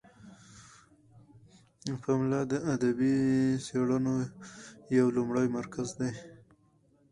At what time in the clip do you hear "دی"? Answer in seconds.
5.99-6.11